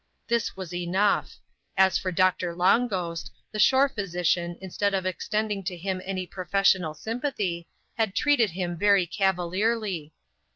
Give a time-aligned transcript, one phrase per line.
[0.27, 1.35] This was enough.
[1.77, 6.25] As for Doctor Long Ghost, the shore phy sician, instead of extending to him any
[6.25, 7.67] professional sympathy,
[7.99, 10.11] had treated him very cavalierly.